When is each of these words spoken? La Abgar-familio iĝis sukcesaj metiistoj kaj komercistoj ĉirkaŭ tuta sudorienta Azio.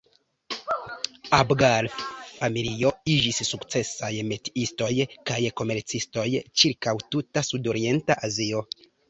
La 1.33 1.39
Abgar-familio 1.43 2.91
iĝis 3.17 3.41
sukcesaj 3.49 4.09
metiistoj 4.31 4.89
kaj 5.31 5.39
komercistoj 5.63 6.27
ĉirkaŭ 6.63 6.97
tuta 7.13 7.47
sudorienta 7.53 8.19
Azio. 8.31 8.67